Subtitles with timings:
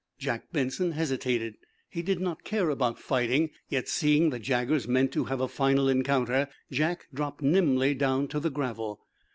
[0.17, 1.57] Jack Benson hesitated.
[1.87, 3.51] He did not care about fighting.
[3.69, 8.39] Yet, seeing that Jaggers meant to have a final encounter, Jack dropped nimbly down to
[8.39, 9.01] the gravel.